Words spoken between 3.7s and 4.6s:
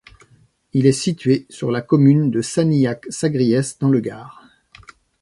dans le Gard.